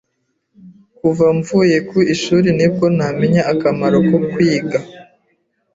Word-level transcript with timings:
Kuva 0.97 1.25
mvuye 1.37 1.77
ku 1.89 1.97
ishuri 2.13 2.49
ni 2.57 2.67
bwo 2.73 2.85
namenye 2.97 3.41
akamaro 3.53 3.97
ko 4.09 4.17
kwiga. 4.31 4.79